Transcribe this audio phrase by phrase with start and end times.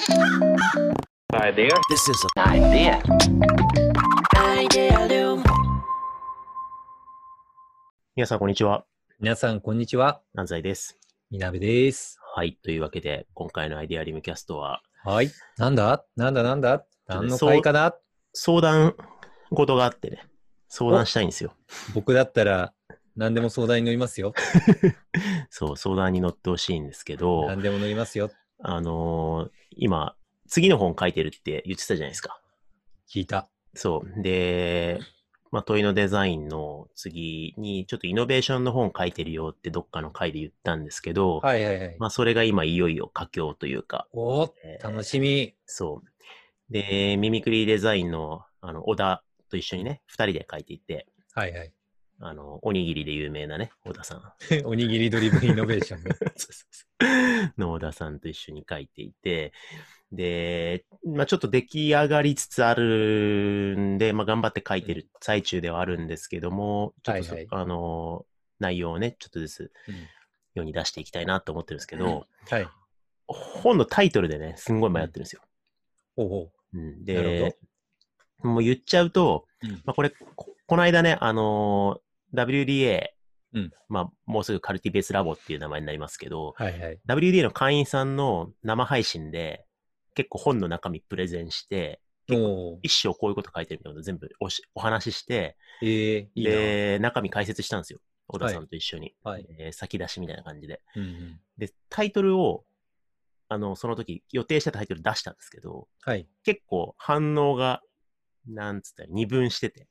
[0.00, 1.68] Idea.
[1.90, 3.02] This is an idea.
[4.34, 5.44] Idealum.
[8.16, 8.86] 皆さん、こんにちは。
[9.18, 10.22] 皆さん、こんにちは。
[10.34, 10.98] 安西です。
[11.30, 12.18] みなべです。
[12.34, 12.58] はい。
[12.62, 15.30] というわけで、今回のアイデアリムキャストは、はい。
[15.58, 16.02] なんだ？
[16.16, 16.42] なんだ？
[16.44, 16.86] なんだ？
[17.06, 17.94] 何のそう会かな
[18.32, 18.94] 相談
[19.50, 20.24] 事があってね、
[20.68, 21.52] 相談したいんですよ。
[21.92, 22.72] 僕だったら、
[23.16, 24.32] 何でも相談に乗りますよ。
[25.50, 28.30] そう、相談に乗ってほしいんですけど、何でも乗りますよ。
[28.62, 30.14] あのー今、
[30.48, 32.40] 次の本書いてるって言ってたじゃないですか。
[33.08, 33.48] 聞いた。
[33.74, 34.22] そう。
[34.22, 34.98] で、
[35.52, 41.96] まあ、問いのデザインの次に、ちょっとイノベーションの本書いてるよってどっかの回で言ったんですけど、はいはいはい。
[41.98, 45.54] まあ、それが今いよいよ佳境というか、おーえー楽しみ。
[45.66, 46.72] そう。
[46.72, 51.72] で、ミミクリーデザインの、あの、小田と一緒にね、二人で書いていて、はいはい。
[52.22, 54.22] あの、おにぎりで有名なね、小田さん。
[54.66, 56.10] おにぎりドリブンイノベーションね。
[56.36, 56.69] そうそう
[57.00, 59.52] そうの小田さんと一緒に書いていて、
[60.12, 67.62] で、まあちょっと出来上がりつつあるんで、まあ頑張って書いてる最中ではあるんですけども、ちょっとそ、はいはい。
[67.62, 68.26] あの、
[68.58, 69.94] 内容をね、ちょっとずつうん。
[70.54, 72.68] 世に出していきたいなと思ってるんですけど、はい。
[73.28, 75.42] 本のタイトルでね、すんごい迷ってるんですよ。
[76.16, 76.78] ほうほう。
[76.78, 77.56] ん、なるで、
[78.42, 79.66] もう言っちゃうと、う。
[79.68, 79.72] うん。
[79.84, 83.10] まあ、これ、ここの間ね、あのー WDA、
[83.52, 87.00] うんまあ、もうすぐカルティベースラボっていう名前になりますけど、はいはい。
[87.06, 89.64] WDA の会員さんの生配信で、
[90.14, 92.00] 結構本の中身プレゼンして、
[92.82, 96.50] 一生こういうこと書いてるみたいなこと全部おしお話しして、えー、いいな。
[96.50, 97.98] で、中身解説したんですよ。
[98.28, 99.14] 小田さんと一緒に。
[99.24, 99.46] はい。
[99.58, 100.80] えー先出しみたいな感じで。
[100.94, 101.40] うんうん。
[101.58, 102.64] で、タイトルを、
[103.48, 106.28] あの、その時予定したタイトル出したんですけど、はい。
[106.44, 107.82] 結構反応が、
[108.46, 109.88] なんつったら二分してて、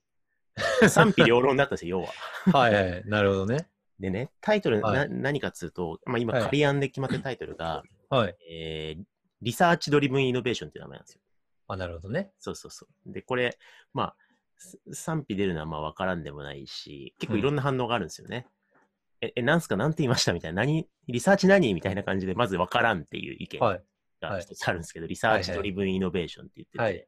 [0.89, 2.59] 賛否両論だったんですよ、要は。
[2.59, 3.03] はいはい。
[3.05, 3.69] なるほどね。
[3.99, 8.35] でね、タイトルな、はい何かっつうと、まあ、今、はい仮案で決まってるタイトルが、 はい。
[8.49, 9.03] えー
[9.41, 11.21] リサーチドリブンイノベーションっていう名前なんですよ。
[11.69, 12.33] あ、なるほどね。
[12.39, 13.13] そうそうそう。
[13.13, 13.57] で、これ、
[13.93, 14.15] まあ、
[14.57, 18.47] す賛否出るのはまあ分からんでもないし、結構いろんな反応があるんですよね。
[19.21, 19.77] え、え、なんすか？
[19.77, 20.33] なんて言いました？
[20.33, 20.61] みたいな。
[20.63, 21.73] 何リサーチ何？
[21.73, 23.83] みたいな感じで、まず分からんっていう意見はい。
[24.19, 27.07] が一つあるんですけど、リサーチドリブンイノベーションって言ってて、はい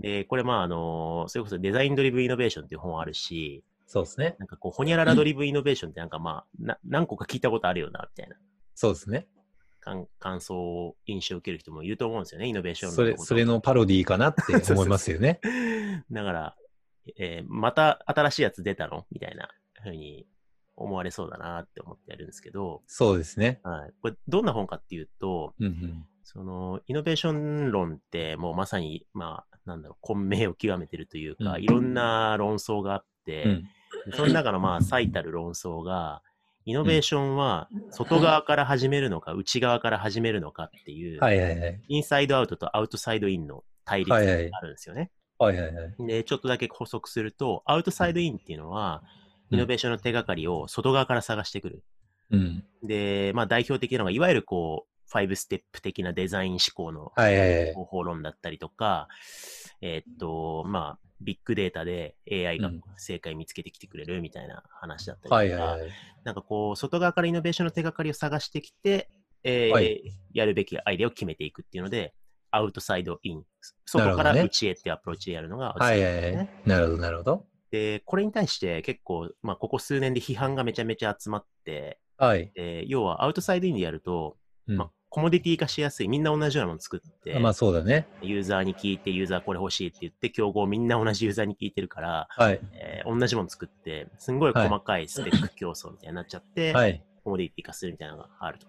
[0.00, 4.36] で、これまああのそれこそデザインドリブンイノベーションっていう本あるし、そうですね。
[4.38, 8.36] なんかこう、ホニャララドリブンイノベーションってなんかまあ、な何個か聞いたことあるよな、みたいな
[8.74, 9.28] そうですね。
[9.80, 14.42] 感感想、印象を受ける人もいると思うんですよね、イノベーションそれ、それのパロディーかなって
[14.72, 15.40] 思いますよね。
[16.10, 16.56] だから、
[17.16, 19.06] えーまた新しいやつ出たの？
[19.12, 19.48] みたいな
[19.80, 20.26] ふうに
[20.74, 23.60] 思われそうだなって思ってやるんですけど、そうですね。
[23.62, 26.06] はい、これどんな本かっていうと、うんうん。
[26.24, 33.68] そのイノベーション論ってもうまさに、まあ、なんだろう、混迷を極めてるというか、うんいろんな論争があって、うん。
[34.14, 36.22] その中のまあ最たる論争が、
[36.64, 41.80] イノベーションは外側から始めるのか、内側から始めるのかっていう、はいはいはい。
[41.88, 44.24] インサイドアウトとアウトサイドインの対立があ
[44.62, 45.10] るんですよね。
[45.38, 46.06] はいはいはい。
[46.06, 49.02] で、ちょっとだけ補足すると、アウトサイドインっていうのは、
[49.50, 51.84] イノベーションの手がかりを外側から探してくる。
[52.30, 52.64] うん。
[52.82, 57.12] で、まあ代表的なのが、いわゆるこう、ファイブステップ的なデザイン思考の。
[57.74, 59.08] 方法論だったりとか、
[59.80, 65.90] えーっと、まあ、ビッグデータで AI がうん正解見つけてきてくれるみたいな話だったりとか、はいはいはい。
[66.24, 69.10] なんかこう、外側からイノベーションの手がかりを探してきて、
[69.42, 72.14] えーはいやるべきアイデアを決めていくっていうので、
[72.50, 73.42] アウトサイドイン。
[73.86, 76.48] 外から内へっていうアプローチでやるのがアウトサはいはいはい。
[76.66, 77.46] なるほどなるほど。
[77.70, 82.50] で、これに対して結構、まあ、ここ数年で批判がめちゃめちゃ集まって、はい。
[82.54, 84.36] で要はアウトサイドインでやると、
[84.68, 86.08] うんまあ、コモディティ化しやすい。
[86.08, 88.06] みんな同じようなもの作って、まあそうだね。
[88.20, 92.60] ユーザーに聞いて、ユーザーこれ欲しいって言って、競合みんな同じユーザーに聞いてるから、はい。
[92.74, 97.02] えー同じもの作って、すんごい細かいスペック競争みたいになっちゃって、はい。
[97.24, 98.66] コモディティ化するみたいなのがあると。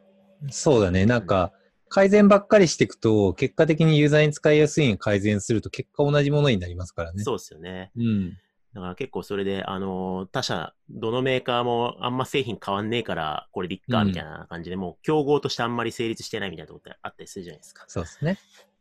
[0.49, 1.05] そうだね。
[1.05, 1.51] なんか、
[1.89, 7.23] 改善ばっかりしていくと、結果的にユーザーに使いやすいに改善すると、結果同じものになりますからね。
[7.23, 7.91] そうですよね。
[7.97, 8.37] うん。
[8.77, 17.85] だから結構それで、あのー他社、どのメーカーもあんま製品変わんねえから、これでいっか、うんみたいな感じで、もう競合としてあんまり成立してないみたいなところってあったりするじゃないですか。
[17.87, 18.37] そうですね。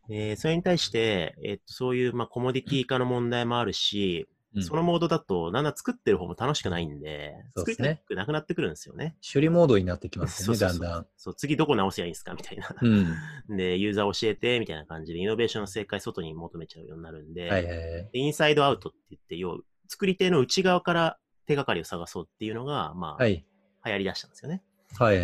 [0.06, 9.14] でそれに対して、えっと、そういう、まあ、コモディティ化の問題もあるし、うんそのモードだと、なんだ作ってる方も楽しくないんで、うですねたくなくなってくるんですよね。
[9.20, 11.06] 処理モードになってきますよね、だんだん。
[11.18, 12.32] そう、次どこ直せばいいんですか？
[12.32, 12.74] みたいな。
[12.80, 13.56] うん。
[13.58, 18.08] で、ユーザー教えて、みたいな感じで、イノベーションの正解外に求めちゃうようになるんで、はいはいはい。
[18.10, 23.44] でインサイドアウトって言って、要は、作り手の内側から手がかりを探そうっていうのが、まあ、はい。
[23.84, 24.62] 流行り出したんですよね。
[24.98, 25.18] はい。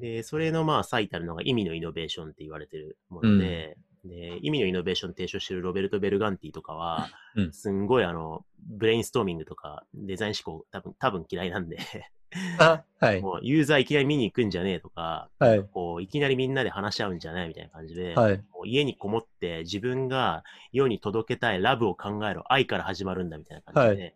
[0.00, 11.78] で、それのまあ最たるのが意味のイノベーションって言われてるもので、で、意味のイノベーション提唱してるロベルト・ベルガンティとかは、うんすんごいあの、ブレインストーミングとかデザイン思考多分、多分嫌いなんで、
[12.58, 13.20] あ、はい。
[13.20, 15.64] もうユーザーいきなり見に行くんじゃねえとか、はい。
[15.72, 18.36] こう、いきなりみんなで話し合うんじゃないみたいな感じで、はい。
[18.52, 24.14] もう家にこもって自分が世に届けたいラブを考えろ、愛から始まるんだみたいな感じで、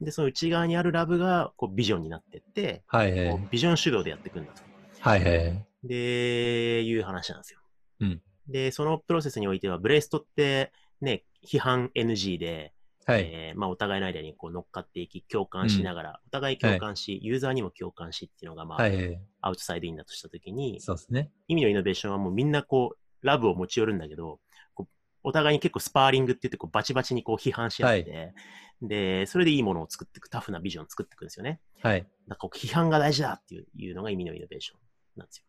[0.00, 3.26] で、その内側にあるラブがこうビジョンになってって、はい。
[3.26, 4.62] はいビジョン主導でやっていくんだと。
[5.00, 5.24] はい。
[5.24, 5.66] はい。
[5.84, 7.60] で、いう話なんですよ。
[8.00, 12.72] うんで、そのプロセスにおいては、ブレストってね、批判 NG で、
[13.06, 13.22] はい。
[13.22, 18.96] えーまあ、お互いの間にこう乗っかっていき、共感しながら、お互い共感し、ユーザーにも共感しっていうのが、まあ、はい。
[18.96, 19.20] はい。
[19.40, 21.30] アウトサイドインだとしたときに、そうですね。
[21.46, 24.40] 意味のイノベーションはもうみんなこう、ラブを持ち寄るんだけど、
[24.74, 24.88] こう
[25.22, 28.34] お互いに結構スパーリングって言ってこうバチバチにこう批判し合って、
[28.82, 31.60] で、それでいいものを作っていく、タフなビジョンを作っていくんですよね。
[31.80, 32.06] はい。
[32.26, 34.78] なんかこう批判が大事だっていういうのが意味のイノベーション
[35.16, 35.44] なんですよ。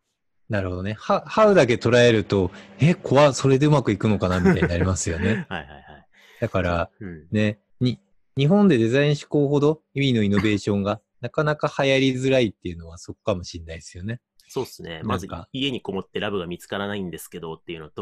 [0.50, 0.94] なるほどね。
[0.94, 5.46] は、ハウだけ捉えると、え、怖それでうまくいくのかなみたいになりますよね。
[5.50, 6.08] はいはいはい。
[6.42, 7.28] だから、うん。
[7.32, 8.00] ね、に、
[8.36, 14.22] 日本でデザイン思考ほど意味のイノベーションがなかなか流行りづらいっていうのはそこかもしれないですよね。
[14.48, 15.02] そうっすね。
[15.04, 18.02] まず家にこもってラブが見つからないんですけどっていうのと、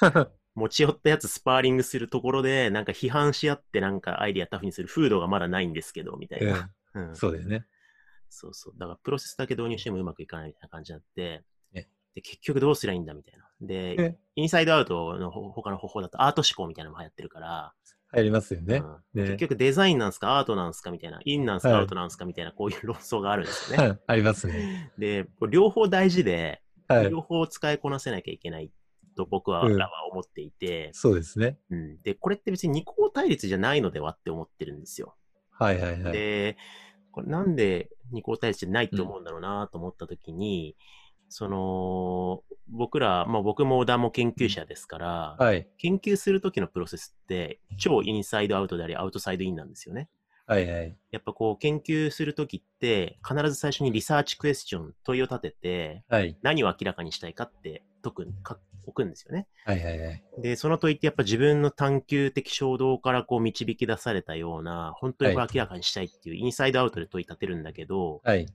[0.54, 6.70] 持ち寄ったやつスパーリングするところで、なんか批判し合ってなんかアイディアタフにする風土がまだないんですけど、みたいな。
[6.94, 7.64] うんそうだよね。
[8.28, 8.74] そうそう。
[8.76, 11.42] だからプロセスだけ導入してもうまくいかないみたいな感じになってえ、
[12.16, 13.44] で、結局どうすりゃいいんだみたいな。
[13.60, 17.74] でえ、インサイドアウトのほ他の方法だとアート思考みたいなのも流行ってるから、
[18.14, 18.76] 流行りますよね。
[19.14, 23.98] うんね結局デザインなんすかアートなんすかみたいな、インなんすか、はいアウトなんすかみたいな、こういう論争があるんですよね。
[24.06, 24.92] ありますね。
[24.98, 27.10] で、両方大事で、はい。
[27.10, 28.70] 両方使いこなせなきゃいけない
[29.14, 31.58] と僕は、うんらは思っていて、そうですね。
[31.68, 32.02] うん。
[32.02, 35.16] で、これって別に二項対立じゃないのではって思ってるんですよ。
[35.50, 36.12] はいはいはい。
[36.12, 36.56] で、
[37.10, 40.76] これなんで二項対立じゃないって思うんだろうなと思ったときに、
[41.28, 45.68] その、僕ら、まあ僕も小田も研究者ですから、はい。
[45.78, 50.08] 研究するときのプロセスって超インサイドアウトでありアウトサイドインなんですよね。
[50.46, 50.96] はいはい。
[51.10, 56.36] やっぱこう研究するときって必ず最初にリサーチクエスチョン、問いを立ててはい。
[56.42, 59.48] 何を明らかにしたいかって解くか置くんですよね。
[59.64, 60.22] はいはいはい。
[60.38, 68.46] で、その問いってやっぱ自分の探求的衝動からこう導き出されたような、本当にこれ明らかにしたいっていうインサイドアウトで問い立てるんだけど、はい。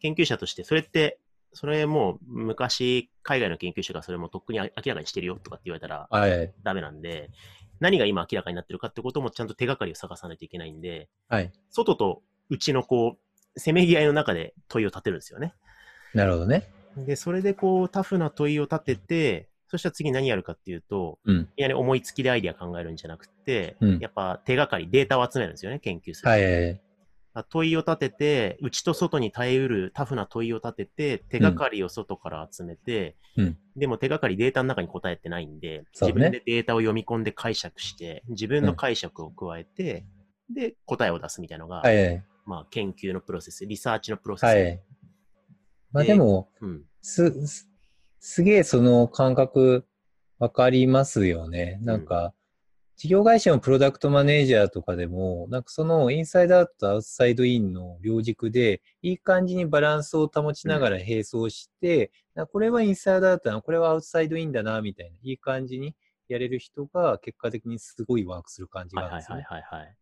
[0.00, 1.18] 研究者としてそれって、
[1.54, 6.52] それもう昔海外の研究者がそれもとっくに明らかにしてるよとかって言われたらはい。
[6.62, 7.30] ダメなんで、
[7.80, 11.52] 何が今明らかになってるかってこともちゃんと手がかりを探さないといけないんで、はい。
[11.70, 15.54] 外と内のこう、せめぎ合いの中で問いを立てるんですよね。
[16.12, 16.68] なるほどね。
[16.96, 21.40] で、それでこうタフな問いを立てて、そしたら次何やるかっていうと、うん。
[21.40, 26.28] いきなり思いつきでアイディア考えるんじゃなくて、うんやっぱ手がかり、データを集めるんですよね、研究する。
[26.28, 26.80] はいはいはい。
[27.42, 40.04] 問いを立てて、内と外に耐えうるタフな問いを立てて、手がかりを外から集めて、うんでも手がかりデータの中に答えてないんで、ね自分でデータを読み込んで解釈して、自分の解釈を加えて、
[40.48, 42.24] で、答えを出すみたいなのが、はいはい。
[42.46, 44.50] まあ、研究のプロセス、リサーチのプロセス。
[44.50, 44.82] はい。
[45.90, 46.82] まあでも、うん。
[47.02, 47.68] す、す、
[48.20, 49.84] すげえその感覚
[50.38, 51.78] わかりますよね。
[51.82, 52.32] なんか、
[52.96, 65.96] 事業会社のプロダクトマネージャーとかでも、なんかそのインサイドアウトとアウトサイドインの両軸で、いい感じにバランスを保ちながら並走して、なこれはインサイドアウトだな、これはアウトサイドインだな、みたいな、いい感じに
[66.28, 69.46] やれる人が結果的にすごいワークする感じはいはいがあるんですよね。
[69.48, 69.96] はいはいはい。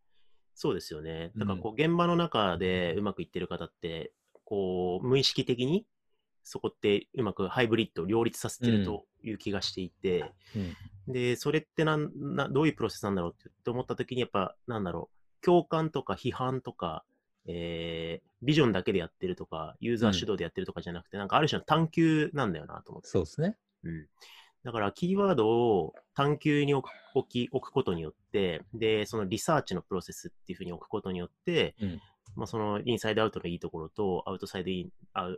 [0.55, 1.31] そうですよね。
[1.35, 4.13] うんだからこう、現場の中でうまくいってる方って、
[4.45, 5.87] こう、無意識的に、
[6.45, 10.77] そこってうまくハイブリッド、両立させてるという気がしていて、うん
[11.09, 17.05] で、それってなんな、どういうプロセスなんだろうって思った時に、やっぱ、なんだろう、共感とか批判とか、
[17.47, 23.09] えー、ビジョンだけでやってるとか、ユーザー主導でやってるとかじゃなくて、なんかある種の探求なんだよなと思って。
[23.09, 23.57] そうですね。
[23.83, 24.07] うん。
[24.65, 26.89] だから、キーワードを探求に置
[27.29, 32.01] き置くことによって、で、そのリサーチのプロセスっていうふうに置くことによって、うん
[32.35, 34.91] まあ、そのインサイドアウトのいいところと、アウトサイドイン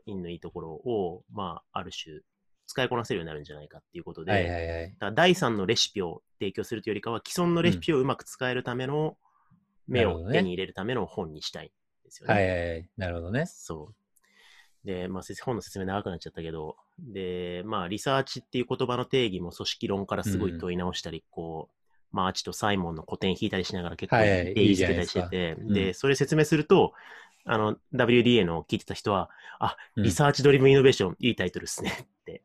[0.06, 2.20] インのいいところを、まあ、ある種、
[2.66, 4.90] 使いこなせるようになるんじゃないかっていうことで、はいはいはい。
[4.90, 9.16] だから第3のレシピを提供するというよりかは、既存のレシピをうまく使えるための、
[9.86, 11.68] 目を手に入れるための本にしたいん
[12.04, 12.34] ですよね。
[12.34, 12.88] はいはいはい。
[12.96, 13.44] なるほどね。
[13.46, 14.86] そう。
[14.86, 26.92] で、まあ、本の説明長くなっちゃったけど、で、まあ、リサーチっていう言葉の定義も組織論からすごい問い直したり、こう、まあ、アチとサイモンの古典引いたりしながら結構はいはい定義づけたりしてて、いいじゃないですかで、うんそれ説明すると、
[27.44, 32.42] あの、WDA の聞いてた人は、あ、うんリサーチドリブンイノベーション、いいタイトルですねって。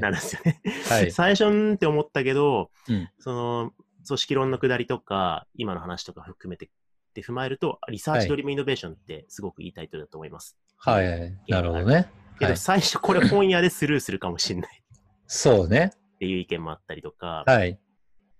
[0.00, 0.60] なるんですよね。
[0.88, 1.10] はい。
[1.12, 3.72] 最初んって思ったけど、うんその、
[4.06, 6.68] 組織論の下りとか、今の話とか含めてっ
[7.12, 10.56] て踏まえると、リサーチドリブンイノベーションってすごくいいタイトルだと思います。
[10.76, 11.38] はいはい。
[11.48, 12.08] なるほどね。
[12.38, 14.82] けどはい最初これ本屋でスルーするかもしれない。
[15.26, 15.92] そうね。
[16.14, 17.78] っていう意見もあったりとか、はい。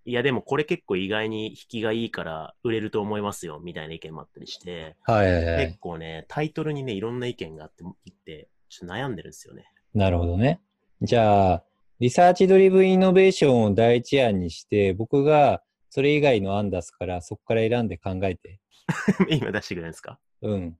[0.07, 5.79] いやでもこれ結構意外に引きがいいから売れると思いますよみたいな意見もあったりして、はいはいはい結。
[5.79, 9.65] 構ね、タイトルにね、いろんな意見があって、いってちょっと悩んでるんですよね。
[9.95, 10.61] なるほどね。
[11.03, 11.65] じゃあ、
[11.99, 18.59] リサーチドリブンイノベーションを第一案にして、僕がそれ以外の案出すから、そこから選んで考えて。
[19.29, 20.19] 今出してくれるんですか？
[20.43, 20.79] うん。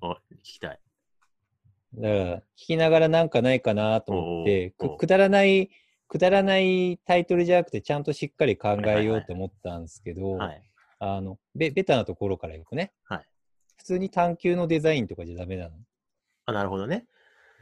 [0.00, 0.80] お聞きたい。
[1.94, 5.70] だから、聞きながらなんかないかなと思って、くくだらない、
[6.14, 10.62] くだらないタイトルじゃなくて、ちゃんとしっかり考えようと思ったんですけど、はい。
[11.00, 12.92] あの、ベベタなところからいくね。
[13.02, 13.26] はい
[13.76, 15.70] 普通に探求のデザインとかじゃダメなの？
[16.46, 17.06] あ、なるほどね。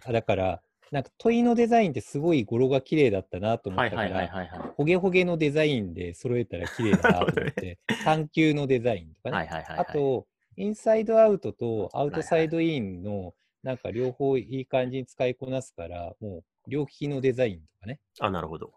[0.04, 4.75] あだから、なんか問いのデザインってすごい語呂が綺麗だったなと思はいったから。
[4.76, 9.37] ほげほげのデザインで揃えたら綺麗だなと思って、探求のデザインとかね。
[9.38, 9.87] はいはいはい、はい。
[9.88, 10.26] あと、
[10.59, 13.32] インサイドアウトとアウトサイドインの、
[13.62, 18.00] なんか両方いい感じに使いこなすから、もう両利きのデザインとかね。
[18.21, 18.73] あ、なるほど。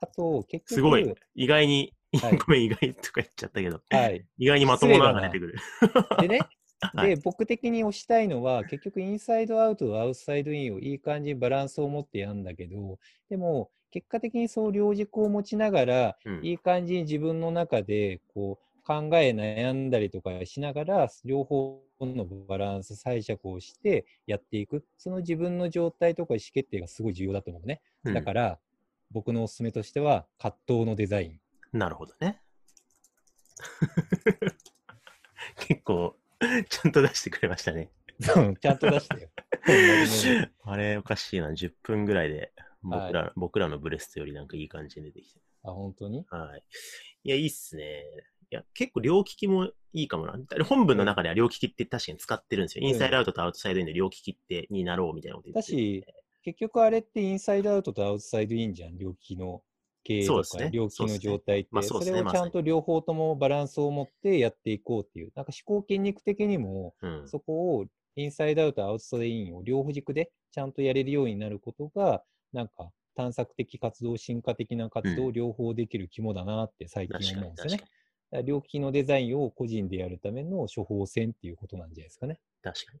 [0.00, 1.14] あと、結局、すごい。
[1.34, 4.24] 意外に、はいごめん、意外とか言っちゃったけど、はい。
[4.38, 5.58] 意外にまともなのが出てくる。
[6.20, 6.40] でね、
[6.80, 12.98] はいで、僕的に推したいのは、結局、インサイドアウトとアウトサイドインをいい感じにバランスを持ってやるんだけど、
[13.28, 24.82] でも、結果的にそう両軸を持ちながら、うんいい感じに自分の中でこう考え悩んだりとかしながら、両方のバランス、解釈をしてやっていく。
[24.96, 27.82] その自分の状態とか意思決定がすごい重要だと思うね。
[28.04, 28.58] うんだから、
[29.10, 31.40] 僕のおすすめとしては、葛藤のデザイン。
[31.78, 32.40] なるほどね。
[35.60, 36.16] 結構、
[36.70, 37.90] ちゃんと出してくれましたね。
[38.22, 38.40] ちゃ
[38.72, 39.28] んと出してよ。
[40.64, 41.50] あれ、おかしいな。
[41.50, 42.52] 10分ぐらいで
[42.82, 45.40] 僕はいら、僕らのブレストよりなんかいい感じに出てきて。
[45.62, 46.24] あ、本当に？
[46.30, 46.62] はい。
[47.24, 48.04] いや、いいっすね。
[48.50, 50.34] いや、結構両利きもいいかもな。
[50.64, 52.84] 本文の中では両利きって確かに使ってるんですよ。
[52.84, 56.04] うんインサイドアウトとアウトサイドインで両利きってになろうみたいなこと言だってるし、
[56.42, 58.96] 結局あれってインサイドアウトとアウトサイドインじゃん。
[58.96, 59.62] 両利きの
[60.04, 61.68] 経営とか、ね両利きの状態って。
[61.70, 65.32] そねまあそれをちゃんと両方ともバランスを持ってやっていこうっていう。
[65.34, 67.28] なんか思考筋肉的にも、うん。
[67.28, 67.86] そこを
[68.16, 77.84] インサイドアウト、アウトサイドインを両軸でちゃんとやれるようになることが、なんか探索的活動、進化的な活動、うん両方できる肝だなって最近思うんですよね。
[78.44, 82.34] 両利きのデザインを個人でやるための処方箋っていうことなんじゃないですかね。
[82.34, 82.72] に。
[82.72, 83.00] 確かに。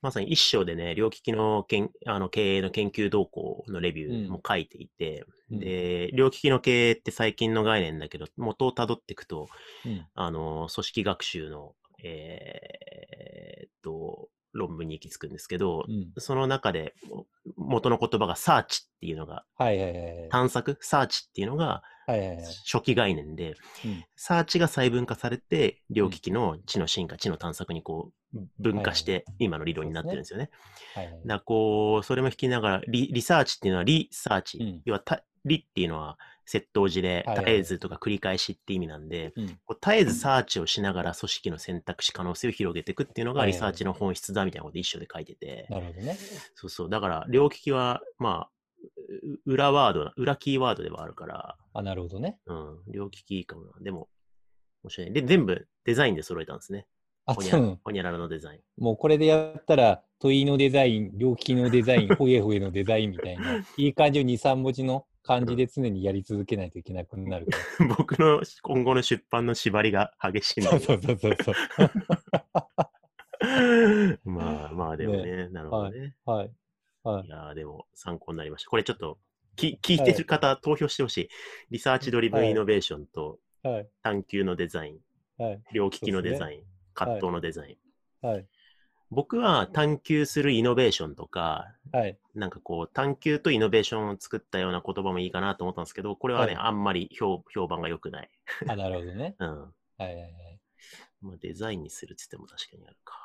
[0.00, 9.48] まさに一章でね、両利きのけんあの経営の研究動向のレビューも書いていて、うんで、両利きの経営って最近の概念だけど、元をたどっていくと、
[9.84, 10.06] うん。
[10.14, 16.12] あの、組織学習の、えーっと、論文に行き着くんですけど、うん。
[16.18, 17.26] その中でも
[17.56, 20.28] 元の言葉がサーチっていうのが、はいはいはいはい。
[20.30, 22.44] 探索、サーチっていうのがはいはいはい。
[22.64, 30.50] 初期概念で、うんサーチが細分化されて、両機器の知の進化、知の探索にこう分化して、今の理論になってるんですよね。
[30.94, 35.02] はいはいだからこう、それも引きながらリ、リサーチっていうのはリサーチ、うん要は
[35.42, 36.18] たリっていうのは
[36.50, 46.16] 窃盗時ではいはい絶えずとか繰り返しって意味なんで、うんこう絶えずサーチをしながら組織の選択肢可能性を広げていくっていうのがはいはいリサーチの本質だみたいなこと一緒で書いてて、なるほどね。
[46.54, 46.90] そうそう。
[46.90, 48.50] だから、両利きは、まあ、
[49.46, 52.38] う裏ワードな、裏キーワードではあるから、あ、なるほどね。
[52.46, 53.72] うん、両利きいいかもな。
[53.80, 54.08] でも、
[54.84, 55.20] 面白いね。
[55.20, 56.86] で、全部デザインで揃えたんですね。
[57.26, 57.76] あ、ほにゃ。
[57.84, 58.82] ほにゃららのデザイン。
[58.82, 67.58] もうこれでやったら、問いのデザイン、両利きのデザイン、ほげほげのデザインみたいな、いい感じを2、3文字の漢字で常にやり続けないといけなくなるか
[67.98, 71.54] 僕の今後の出版の縛りが激しいそうそうそうそう。
[74.24, 76.14] ど まあまあ、でもね、なるほどね。
[76.24, 76.50] はい。
[77.02, 77.28] はいい、。
[77.28, 78.70] やーでも参考になりました。
[78.70, 79.18] これちょっと、
[79.54, 81.28] き聞いてる方、投票してほしい。
[81.72, 83.88] リサーチドリブンイノベーションとはい。
[84.02, 84.98] 探求のデザイン、
[85.36, 85.62] はい。
[85.74, 86.62] 両利きのデザイン、
[86.94, 87.78] 葛藤のデザイ
[88.22, 88.26] ン。
[88.26, 88.46] はい。
[89.10, 92.18] 僕は探求するイノベーションとか、はい。
[92.34, 98.30] なんかこう、探求とイノベーションを作ったような言葉もいいかなと思ったんですけど、これはね、はいあんまり評評判が良くない。
[98.68, 99.34] あ、なるほどね。
[99.40, 99.60] うん。
[99.60, 99.64] は
[100.00, 100.32] いはいはい。
[101.20, 103.16] まあ、デザインにするって言っても確かにあるか。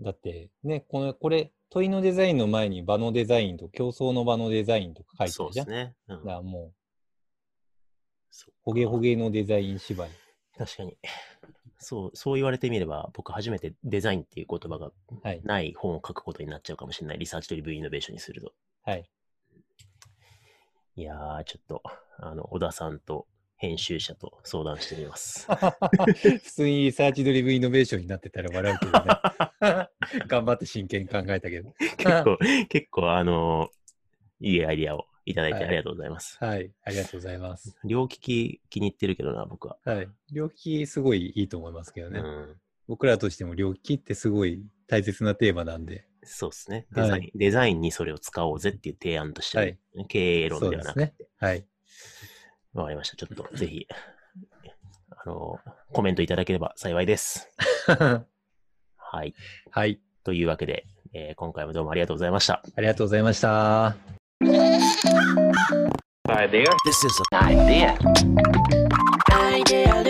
[0.00, 5.66] だって、ね、この、これ、問いのデザインの前に場のデザインと競争の場のデザインとか書いてるじゃん。
[5.66, 5.94] そうですね。
[6.08, 6.30] うんだか。
[6.30, 6.74] らもう、
[8.62, 10.12] ほげほげのデザイン縛り。
[10.56, 10.96] 確かに。
[11.78, 14.90] そう、そう言われてみれば、僕初めてデザインっていう言葉が
[15.22, 15.40] はい。
[15.44, 17.18] ない本を書くことになっちゃうかもしれない。
[17.18, 18.52] リサーチドリブンイノベーションにすると。
[18.84, 19.08] はい。
[20.96, 21.82] いやー、ちょっと、
[22.18, 25.46] あの、小田さんと編集者と相談してみます。
[25.48, 29.88] 普通にリサーチドリブンイノベーションになってたら笑うけどね。
[30.26, 31.72] 頑張って真剣に考えたけど。
[31.96, 33.70] 結構、結構、あの
[34.40, 36.38] いいアイディアをいただいてはいありがとうございます。
[36.40, 36.70] はい。
[36.84, 37.76] ありがとうございます。
[37.84, 39.76] 両利き気に入ってるけどな、僕は。
[39.84, 40.08] はい。
[40.32, 42.20] 両利きすごいいいと思いますけどね。
[42.20, 42.56] うん。
[42.86, 46.06] 僕らとしても両利きってすごい大切なテーマなんで。
[46.24, 46.86] そうですね。
[46.94, 51.26] デザイン、はいデザインにそれを使おうぜっていう提案としてね、経営論ではなくて、そうですね。
[51.38, 51.66] はい。
[52.74, 53.16] わかりました。
[53.16, 53.86] ちょっと ぜひ、
[55.10, 55.58] あの、
[55.92, 57.48] コメントいただければ幸いです。
[58.96, 59.34] はい。
[59.70, 60.00] はい。
[60.24, 62.62] というわけで、えー今回もどうもありがとうございました。
[62.76, 63.96] ありがとうございました。
[66.28, 66.66] Idea.
[66.84, 67.98] This is an idea.
[69.30, 70.02] Idea